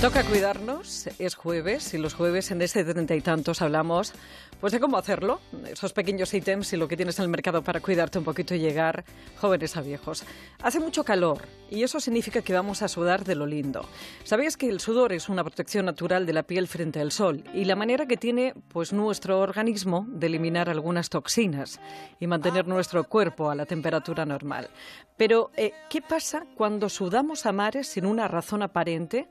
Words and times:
Toca 0.00 0.22
cuidarnos, 0.22 1.08
es 1.18 1.34
jueves 1.34 1.92
y 1.92 1.98
los 1.98 2.14
jueves 2.14 2.52
en 2.52 2.62
ese 2.62 2.84
treinta 2.84 3.16
y 3.16 3.20
tantos 3.20 3.60
hablamos 3.62 4.12
pues 4.60 4.72
de 4.72 4.78
cómo 4.78 4.96
hacerlo, 4.96 5.40
esos 5.68 5.92
pequeños 5.92 6.32
ítems 6.34 6.72
y 6.72 6.76
lo 6.76 6.86
que 6.86 6.96
tienes 6.96 7.18
en 7.18 7.24
el 7.24 7.28
mercado 7.28 7.62
para 7.62 7.80
cuidarte 7.80 8.18
un 8.18 8.24
poquito 8.24 8.54
y 8.54 8.60
llegar 8.60 9.04
jóvenes 9.40 9.76
a 9.76 9.80
viejos. 9.80 10.24
Hace 10.62 10.78
mucho 10.78 11.02
calor 11.02 11.42
y 11.68 11.82
eso 11.82 11.98
significa 11.98 12.42
que 12.42 12.52
vamos 12.52 12.82
a 12.82 12.88
sudar 12.88 13.24
de 13.24 13.34
lo 13.34 13.44
lindo. 13.44 13.84
¿Sabías 14.22 14.56
que 14.56 14.68
el 14.68 14.78
sudor 14.78 15.12
es 15.12 15.28
una 15.28 15.42
protección 15.42 15.86
natural 15.86 16.26
de 16.26 16.32
la 16.32 16.44
piel 16.44 16.68
frente 16.68 17.00
al 17.00 17.10
sol 17.10 17.42
y 17.52 17.64
la 17.64 17.74
manera 17.74 18.06
que 18.06 18.16
tiene 18.16 18.54
pues 18.68 18.92
nuestro 18.92 19.40
organismo 19.40 20.06
de 20.08 20.28
eliminar 20.28 20.70
algunas 20.70 21.10
toxinas 21.10 21.80
y 22.20 22.28
mantener 22.28 22.68
nuestro 22.68 23.02
cuerpo 23.02 23.50
a 23.50 23.56
la 23.56 23.66
temperatura 23.66 24.24
normal? 24.24 24.70
Pero 25.16 25.50
eh, 25.56 25.72
¿qué 25.90 26.02
pasa 26.02 26.46
cuando 26.54 26.88
sudamos 26.88 27.46
a 27.46 27.52
mares 27.52 27.88
sin 27.88 28.06
una 28.06 28.28
razón 28.28 28.62
aparente? 28.62 29.28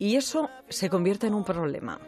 Y 0.00 0.16
eso 0.16 0.50
se 0.70 0.88
convierte 0.88 1.28
en 1.28 1.34
un 1.34 1.44
problema. 1.44 2.00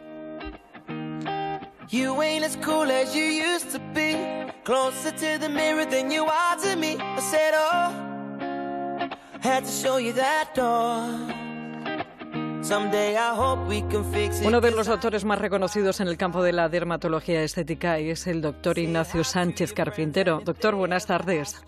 Uno 14.43 14.61
de 14.61 14.71
los 14.71 14.87
doctores 14.87 15.23
más 15.23 15.37
reconocidos 15.37 15.99
en 15.99 16.07
el 16.07 16.17
campo 16.17 16.41
de 16.41 16.51
la 16.51 16.69
dermatología 16.69 17.43
estética 17.43 17.99
es 17.99 18.25
el 18.25 18.41
doctor 18.41 18.79
Ignacio 18.79 19.23
Sánchez 19.23 19.71
Carpintero. 19.71 20.41
Doctor, 20.43 20.73
buenas 20.73 21.05
tardes. 21.05 21.63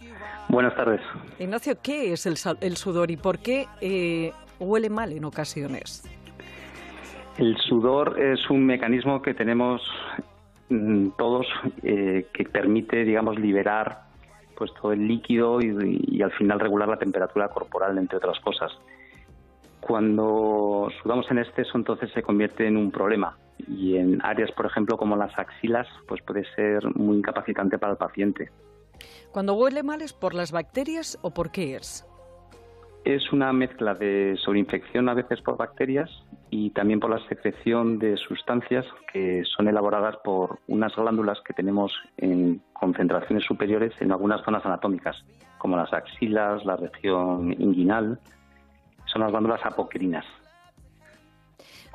Buenas 0.49 0.75
tardes. 0.75 1.01
Ignacio, 1.37 1.77
¿qué 1.83 2.13
es 2.13 2.25
el, 2.25 2.37
sudor 2.77 3.11
y 3.11 3.17
por 3.17 3.37
qué 3.37 3.67
eh, 3.79 4.31
huele 4.57 4.89
mal 4.89 5.11
en 5.11 5.25
ocasiones? 5.25 6.03
El 7.37 7.57
sudor 7.57 8.19
es 8.19 8.49
un 8.49 8.65
mecanismo 8.65 9.21
que 9.21 9.33
tenemos 9.33 9.81
mm, 10.69 11.09
todos 11.17 11.45
eh, 11.83 12.27
que 12.33 12.45
permite, 12.45 13.03
digamos, 13.03 13.37
liberar 13.37 14.05
pues 14.55 14.71
todo 14.81 14.93
el 14.93 15.05
líquido 15.05 15.59
y, 15.61 16.21
al 16.21 16.31
final 16.31 16.61
regular 16.61 16.87
la 16.87 16.97
temperatura 16.97 17.49
corporal, 17.49 17.97
entre 17.97 18.17
otras 18.17 18.39
cosas. 18.39 18.71
Cuando 19.81 20.87
sudamos 21.03 21.29
en 21.29 21.39
exceso, 21.39 21.77
entonces 21.77 22.09
se 22.13 22.23
convierte 22.23 22.65
en 22.65 22.77
un 22.77 22.89
problema 22.89 23.37
y 23.67 23.97
en 23.97 24.23
áreas, 24.23 24.51
por 24.53 24.65
ejemplo, 24.65 24.97
como 24.97 25.17
las 25.17 25.37
axilas, 25.37 25.87
pues 26.07 26.21
puede 26.21 26.45
ser 26.55 26.83
muy 26.95 27.17
incapacitante 27.17 27.77
para 27.77 27.91
el 27.91 27.97
paciente. 27.97 28.49
Cuando 29.31 29.55
huele 29.55 29.83
mal 29.83 30.01
es 30.01 30.13
por 30.13 30.33
las 30.33 30.53
bacterias 30.53 31.19
o 31.21 31.31
por 31.31 31.51
qué 31.51 31.75
es? 31.75 32.05
Es 33.05 33.31
una 33.31 33.53
mezcla 33.53 33.93
de 33.93 34.35
sobreinfección 34.43 35.09
a 35.09 35.13
veces 35.13 35.39
por 35.41 35.57
bacterias 35.57 36.09
y 36.49 36.71
también 36.71 36.99
por 36.99 37.11
la 37.11 37.19
secreción 37.27 37.99
de 37.99 38.17
sustancias 38.17 38.83
que 39.13 39.43
son 39.45 39.67
elaboradas 39.67 40.15
por 40.23 40.57
unas 40.67 40.95
glándulas 40.95 41.39
que 41.45 41.53
tenemos 41.53 41.93
en 42.17 42.63
concentraciones 42.73 43.45
superiores 43.45 43.93
en 43.99 44.11
algunas 44.11 44.43
zonas 44.43 44.65
anatómicas, 44.65 45.23
como 45.59 45.77
las 45.77 45.93
axilas, 45.93 46.65
la 46.65 46.77
región 46.77 47.53
inguinal. 47.59 48.19
Son 49.05 49.21
las 49.21 49.29
glándulas 49.29 49.63
apocrinas. 49.63 50.25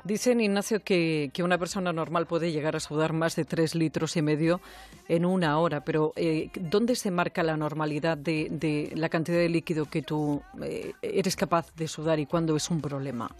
Dicen, 0.04 0.40
Ignacio, 0.40 0.80
que, 0.82 1.30
una 1.44 1.58
persona 1.58 1.92
normal 1.92 2.26
puede 2.26 2.52
llegar 2.52 2.76
a 2.76 2.80
sudar 2.80 3.12
más 3.12 3.36
de 3.36 3.44
tres 3.44 3.74
litros 3.74 4.16
y 4.16 4.22
medio 4.22 4.60
en 5.08 5.24
una 5.24 5.58
hora, 5.58 5.84
pero 5.84 6.12
eh, 6.16 6.50
¿dónde 6.58 6.94
se 6.94 7.10
marca 7.10 7.42
la 7.42 7.56
normalidad 7.56 8.16
de, 8.16 8.92
la 8.94 9.08
cantidad 9.08 9.38
de 9.38 9.48
líquido 9.48 9.86
que 9.90 10.02
tú 10.02 10.42
eh, 10.62 10.92
eres 11.02 11.36
capaz 11.36 11.74
de 11.76 11.86
sudar 11.86 12.18
y 12.18 12.26
cuándo 12.26 12.56
es 12.56 12.70
un 12.70 12.80
problema? 12.80 13.30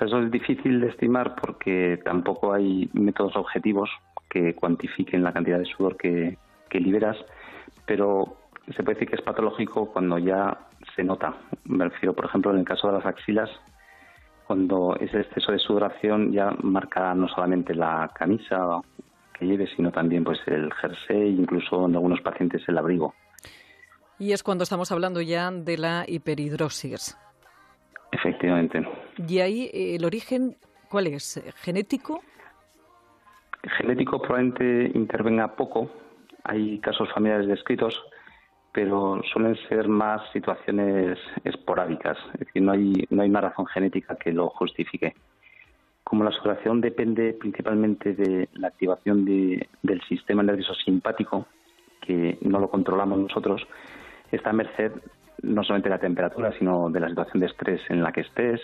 Eso 0.00 0.18
es 0.18 0.30
difícil 0.30 0.80
de 0.80 0.88
estimar 0.88 1.36
porque 1.36 2.00
tampoco 2.04 2.52
hay 2.52 2.90
métodos 2.92 3.36
objetivos 3.36 3.90
que 4.28 4.54
cuantifiquen 4.54 5.22
la 5.22 5.32
cantidad 5.32 5.58
de 5.58 5.66
sudor 5.66 5.96
que, 5.96 6.36
que 6.68 6.80
liberas, 6.80 7.16
pero 7.86 8.36
se 8.74 8.82
puede 8.82 8.94
decir 8.94 9.08
que 9.08 9.16
es 9.16 9.22
patológico 9.22 9.92
cuando 9.92 10.18
ya 10.18 10.58
se 10.96 11.04
nota. 11.04 11.34
Me 11.64 11.84
refiero, 11.84 12.14
por 12.14 12.24
ejemplo, 12.24 12.50
en 12.50 12.58
el 12.58 12.64
caso 12.64 12.88
de 12.88 12.94
las 12.94 13.06
axilas, 13.06 13.50
cuando 14.46 14.96
ese 15.00 15.20
exceso 15.20 15.52
de 15.52 15.58
sudoración 15.58 16.32
ya 16.32 16.50
marca 16.62 17.14
no 17.14 17.28
solamente 17.28 17.74
la 17.74 18.10
camisa 18.14 18.80
que 19.38 19.46
lleve, 19.46 19.66
sino 19.74 19.90
también 19.90 20.24
pues 20.24 20.38
el 20.46 20.72
jersey, 20.74 21.30
incluso 21.30 21.86
en 21.86 21.94
algunos 21.94 22.20
pacientes 22.20 22.62
el 22.68 22.78
abrigo. 22.78 23.14
Y 24.18 24.32
es 24.32 24.42
cuando 24.42 24.62
estamos 24.64 24.92
hablando 24.92 25.20
ya 25.20 25.50
de 25.50 25.76
la 25.76 26.04
hiperhidrosis. 26.06 27.18
Efectivamente. 28.12 28.86
¿Y 29.26 29.40
ahí 29.40 29.70
eh, 29.72 29.96
el 29.96 30.04
origen 30.04 30.56
cuál 30.88 31.08
es? 31.08 31.42
¿Genético? 31.56 32.22
Genético 33.78 34.20
probablemente 34.20 34.96
intervenga 34.96 35.56
poco. 35.56 35.90
Hay 36.44 36.78
casos 36.78 37.08
familiares 37.12 37.48
descritos, 37.48 38.00
pero 38.74 39.22
suelen 39.32 39.56
ser 39.68 39.86
más 39.86 40.20
situaciones 40.32 41.16
esporádicas, 41.44 42.18
es 42.34 42.40
decir, 42.40 42.60
no 42.60 42.72
hay, 42.72 43.06
no 43.08 43.22
hay 43.22 43.30
una 43.30 43.40
razón 43.40 43.66
genética 43.66 44.16
que 44.16 44.32
lo 44.32 44.48
justifique. 44.48 45.14
Como 46.02 46.24
la 46.24 46.32
sudoración 46.32 46.80
depende 46.80 47.34
principalmente 47.34 48.14
de 48.14 48.48
la 48.54 48.68
activación 48.68 49.24
del 49.24 50.02
sistema 50.08 50.42
nervioso 50.42 50.74
simpático, 50.74 51.46
que 52.00 52.36
no 52.42 52.58
lo 52.58 52.68
controlamos 52.68 53.20
nosotros, 53.20 53.64
está 54.32 54.50
a 54.50 54.54
merced 54.54 54.90
no 55.42 55.62
solamente 55.62 55.88
de 55.88 55.94
la 55.94 56.00
temperatura, 56.00 56.52
sino 56.58 56.90
de 56.90 56.98
la 56.98 57.08
situación 57.08 57.40
de 57.40 57.46
estrés 57.46 57.80
en 57.90 58.02
la 58.02 58.10
que 58.10 58.22
estés, 58.22 58.60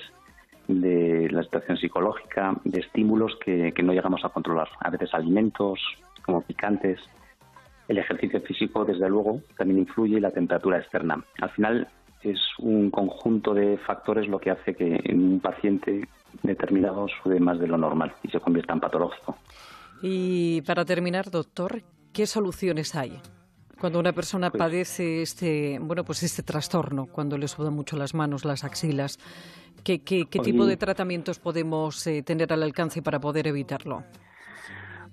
de 0.67 1.29
la 1.31 1.45
situación 1.45 1.77
psicológica, 1.77 2.57
de 2.65 2.81
estímulos 2.81 3.39
que 3.45 3.73
no 3.83 3.93
llegamos 3.93 4.25
a 4.25 4.31
controlar. 4.31 4.69
A 4.81 4.91
veces 4.91 5.15
alimentos 5.15 5.81
como 6.25 6.43
picantes, 6.43 6.99
el 7.91 7.99
ejercicio 7.99 8.41
físico, 8.43 8.85
desde 8.85 9.09
luego, 9.09 9.43
también 9.59 9.81
influye 9.81 10.19
y 10.19 10.21
la 10.21 10.31
temperatura 10.31 10.79
externa. 10.79 11.25
Al 11.41 11.51
final 11.51 11.89
es 12.23 12.39
un 12.59 12.89
conjunto 12.89 13.53
de 13.53 13.79
factores 13.79 14.29
lo 14.29 14.39
que 14.39 14.53
hace 14.53 14.75
que 14.75 15.01
en 15.03 15.21
un 15.21 15.41
paciente 15.41 16.07
determinado 16.45 17.09
sude 17.09 17.41
más 17.41 17.59
de 17.59 17.67
lo 17.67 17.77
normal 17.77 18.15
y 18.23 18.29
se 18.29 18.39
convierta 18.39 18.75
en 18.75 18.81
patológico. 18.81 19.37
Y 20.03 20.63
para 20.63 20.85
terminar, 20.85 21.33
doctor, 21.33 21.83
¿qué 22.13 22.27
soluciones 22.27 22.95
hay? 22.95 23.19
Cuando 23.81 23.99
una 23.99 24.13
persona 24.13 24.51
pues 24.51 24.61
padece 24.61 25.23
este, 25.23 25.81
bueno, 25.81 26.05
pues 26.05 26.23
este 26.23 26.45
trastorno, 26.45 27.07
cuando 27.07 27.39
le 27.39 27.49
sudan 27.49 27.75
mucho 27.75 27.97
las 27.97 28.15
manos, 28.15 28.45
las 28.45 28.63
axilas, 28.63 29.19
¿qué, 29.83 30.05
qué, 30.05 30.27
tipo 30.27 30.65
de 30.65 30.77
tratamientos 30.77 31.41
podemos 31.41 32.07
eh, 32.07 32.23
tener 32.23 32.53
al 32.53 32.63
alcance 32.63 33.03
para 33.03 33.19
poder 33.19 33.49
evitarlo? 33.49 34.05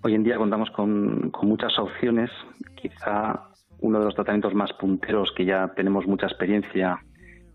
Hoy 0.04 0.14
en 0.14 0.24
día 0.24 0.38
contamos 0.38 0.70
con, 0.72 1.32
muchas 1.42 1.78
opciones. 1.80 2.30
Quizá 2.76 3.50
uno 3.80 4.00
de 4.00 4.06
los 4.06 4.16
tratamientos 4.16 4.54
más 4.54 4.72
punteros 4.74 5.32
que 5.36 5.44
ya 5.44 5.74
tenemos 5.76 6.06
mucha 6.06 6.28
experiencia 6.28 7.04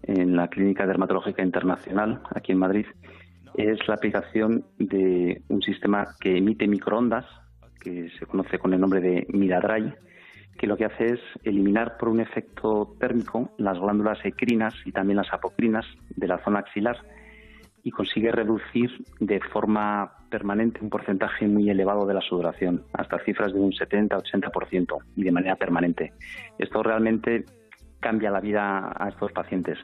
en 0.03 0.35
la 0.35 0.49
Clínica 0.49 0.85
Dermatológica 0.85 1.43
Internacional, 1.43 2.21
aquí 2.35 2.51
en 2.51 2.59
Madrid, 2.59 2.87
es 3.55 3.87
la 3.87 3.95
aplicación 3.95 4.65
de 4.79 5.43
un 5.49 5.63
sistema 5.63 6.09
que 6.21 6.39
emite 6.39 6.67
microondas, 6.67 7.25
que 7.81 8.11
se 8.19 8.27
conoce 8.27 8.59
con 8.59 8.75
el 8.75 8.81
nombre 8.81 9.01
de 9.01 9.25
Miradray, 9.29 9.95
que 10.59 10.67
lo 10.67 10.77
que 10.77 10.87
hace 10.87 11.15
es 11.15 11.21
eliminar 11.45 11.97
por 11.97 12.09
un 12.09 12.21
efecto 12.21 12.97
térmico 12.99 13.51
las 13.59 13.79
glándulas 13.79 14.19
ecrinas 14.25 14.75
y 14.85 14.91
también 14.91 15.19
las 15.19 15.33
apocrinas 15.33 15.87
de 16.17 16.27
la 16.27 16.43
zona 16.43 16.59
axilar 16.59 16.97
y 17.85 17.91
consigue 17.93 18.33
reducir 18.33 18.91
de 19.21 19.41
forma 19.41 20.13
permanente 20.33 20.81
un 20.81 20.89
porcentaje 20.89 21.47
muy 21.47 21.69
elevado 21.69 22.07
de 22.07 22.15
la 22.15 22.23
sudoración, 22.23 22.83
hasta 22.95 23.23
cifras 23.23 23.53
de 23.53 23.61
un 23.61 23.71
70-80% 23.71 24.99
y 25.15 25.25
de 25.25 25.31
manera 25.31 25.57
permanente. 25.57 26.15
Esto 26.59 26.83
realmente 26.83 27.45
cambia 28.01 28.31
la 28.31 28.41
vida 28.41 28.93
a 28.99 29.11
estos 29.11 29.31
pacientes. 29.33 29.79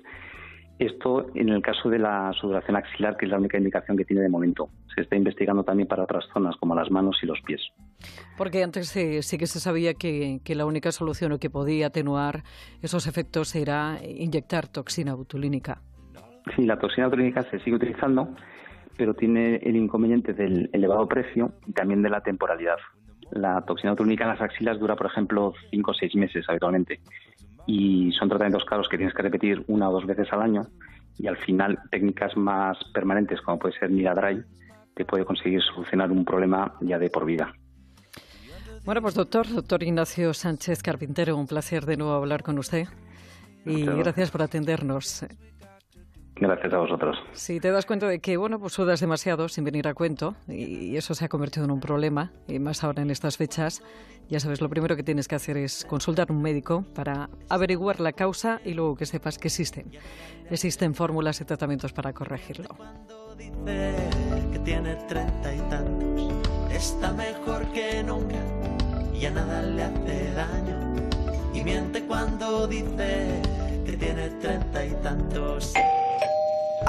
Esto 0.79 1.27
en 1.35 1.51
el 1.51 1.61
caso 1.61 1.91
de 1.91 1.99
la 1.99 2.33
sudoración 2.41 2.77
axilar, 2.77 3.17
que 3.17 3.27
es 3.27 3.31
la 3.31 3.39
única 3.39 3.59
indicación 3.59 3.97
que 3.97 4.05
tiene 4.05 4.23
de 4.23 4.29
momento. 4.29 4.71
Se 4.95 5.03
está 5.03 5.17
investigando 5.17 5.65
también 5.65 5.87
para 5.87 6.05
otras 6.05 6.25
zonas, 6.33 6.57
como 6.57 6.75
las 6.75 6.91
manos 6.91 7.19
y 7.23 7.27
los 7.27 7.41
pies. 7.43 7.61
Porque 8.39 8.63
antes 8.63 8.89
sí 8.89 9.39
que 9.39 9.47
se 9.47 9.61
sabía 9.61 9.95
que, 9.95 10.41
que, 10.45 10.55
la 10.55 10.65
única 10.65 10.93
solución 10.93 11.33
o 11.33 11.39
que 11.39 11.51
podía 11.51 11.89
atenuar 11.89 12.43
esos 12.81 13.07
efectos 13.07 13.55
era 13.55 13.99
inyectar 14.03 14.69
toxina 14.69 15.15
botulínica. 15.15 15.83
Sí, 16.57 16.65
la 16.65 16.79
toxina 16.79 17.09
botulínica 17.09 17.43
se 17.51 17.59
sigue 17.59 17.77
utilizando, 17.77 18.29
pero 18.99 19.15
tiene 19.15 19.57
el 19.63 19.77
inconveniente 19.77 20.35
del 20.35 20.69
elevado 20.73 21.09
precio 21.09 21.53
y 21.67 21.73
también 21.73 22.03
de 22.03 22.11
la 22.11 22.21
temporalidad. 22.21 22.77
La 23.31 23.63
toxina 23.63 23.93
botulínica 23.93 24.25
en 24.25 24.31
las 24.31 24.41
axilas 24.41 24.79
dura, 24.79 24.97
por 24.97 25.07
ejemplo, 25.07 25.55
5 25.71 25.91
o 25.91 25.95
6 25.95 26.17
meses 26.17 26.45
habitualmente 26.49 27.01
y 27.67 28.11
son 28.13 28.29
tratamientos 28.29 28.65
caros 28.65 28.89
que 28.89 28.97
tienes 28.97 29.15
que 29.15 29.23
repetir 29.23 29.63
una 29.69 29.89
o 29.89 29.93
dos 29.93 30.07
veces 30.07 30.27
al 30.33 30.43
año 30.43 30.67
y 31.19 31.27
al 31.27 31.37
final 31.37 31.79
técnicas 31.91 32.37
más 32.37 32.79
permanentes 32.93 33.41
como 33.43 33.59
puede 33.59 33.79
ser 33.79 33.91
Miradry 33.91 34.43
te 34.95 35.05
puede 35.05 35.25
conseguir 35.25 35.63
solucionar 35.63 36.11
un 36.11 36.25
problema 36.25 36.75
ya 36.81 36.99
de 36.99 37.09
por 37.09 37.25
vida. 37.25 37.53
Bueno, 38.85 39.03
pues 39.03 39.15
doctor, 39.15 39.47
doctor 39.47 39.83
Ignacio 39.83 40.33
Sánchez 40.35 40.83
Carpintero, 40.83 41.37
un 41.37 41.47
placer 41.47 41.85
de 41.85 41.99
nuevo 41.99 42.15
hablar 42.15 42.43
con 42.43 42.59
usted 42.59 42.89
y 43.65 43.85
gracias 43.85 44.31
por 44.31 44.43
atendernos. 44.43 45.27
Gracias 46.41 46.73
a 46.73 46.79
vosotros. 46.79 47.17
Si 47.33 47.59
te 47.59 47.71
das 47.71 47.85
cuenta 47.85 48.07
de 48.07 48.21
que, 48.21 48.37
bueno, 48.37 48.61
pues 48.61 48.73
sudas 48.73 49.01
demasiado 49.01 49.49
sin 49.49 49.65
venir 49.65 49.89
a 49.89 49.95
cuento 49.95 50.37
y 50.47 50.97
eso 50.97 51.15
se 51.15 51.25
ha 51.25 51.29
convertido 51.29 51.65
en 51.65 51.73
un 51.73 51.81
problema, 51.81 52.31
y 52.47 52.59
más 52.61 52.85
ahora 52.85 53.03
en 53.03 53.11
estas 53.11 53.37
fechas, 53.37 53.83
ya 54.29 54.39
sabes, 54.39 54.61
lo 54.61 54.69
primero 54.69 54.95
que 54.95 55.03
tienes 55.03 55.27
que 55.27 55.35
hacer 55.35 55.57
es 55.57 55.85
consultar 55.85 56.31
a 56.31 56.33
un 56.33 56.41
médico 56.41 56.85
para 56.95 57.29
averiguar 57.49 57.99
la 57.99 58.13
causa 58.13 58.61
y 58.65 58.75
luego 58.75 58.95
que 58.95 59.07
sepas 59.07 59.39
que 59.39 59.49
existen. 59.49 59.91
Existen 60.51 60.95
fórmulas 60.95 61.41
y 61.41 61.45
tratamientos 61.45 61.93
para 61.93 62.13
corregirlo. 62.13 62.69
Dice 63.37 63.97
que 64.53 64.59
tiene 64.61 64.95
treinta 65.09 65.55
y 65.55 65.59
tantos, 65.71 66.33
está 66.71 67.13
mejor 67.13 67.67
que 67.73 68.03
nunca 68.03 68.37
y 69.13 69.27
a 69.27 69.31
nada 69.31 69.63
le 69.63 69.83
hace 69.83 70.33
daño. 70.33 70.95
Y 71.55 71.65
miente 71.65 72.05
cuando 72.05 72.69
dice 72.69 73.43
que 73.85 73.97
tiene 73.97 74.29
treinta 74.41 74.85
y 74.85 74.93
tantos. 75.03 75.73